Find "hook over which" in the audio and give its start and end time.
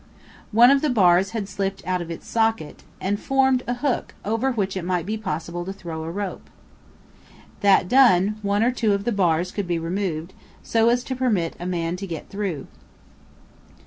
3.85-4.75